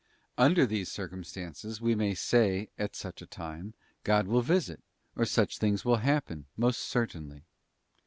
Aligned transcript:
Under 0.39 0.65
these 0.65 0.89
circumstances, 0.91 1.79
we 1.79 1.93
may 1.93 2.15
say, 2.15 2.69
at 2.75 2.95
such 2.95 3.21
a 3.21 3.27
time, 3.27 3.75
God 4.03 4.25
will 4.25 4.41
visit, 4.41 4.81
or 5.15 5.25
such 5.25 5.59
things 5.59 5.85
will 5.85 5.97
happen, 5.97 6.47
most 6.57 6.79
certainly. 6.79 7.43